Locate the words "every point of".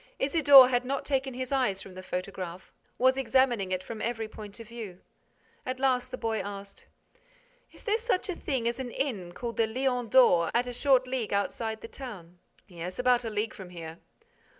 4.01-4.67